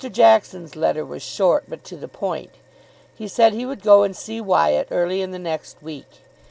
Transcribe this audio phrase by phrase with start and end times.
[0.11, 2.49] Jackson's letter was short, but to the point.
[3.15, 6.23] He said he would go and see Wyatt early in the next week.